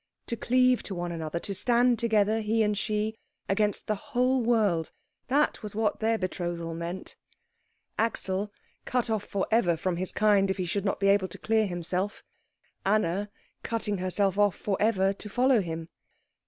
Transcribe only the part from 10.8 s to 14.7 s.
not be able to clear himself, Anna, cutting herself off